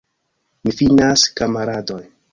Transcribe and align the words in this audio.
Mi 0.67 0.73
finas, 0.79 1.27
kamaradoj! 1.41 2.03